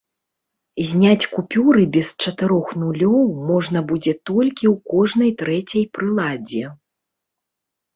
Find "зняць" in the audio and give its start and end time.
0.91-1.27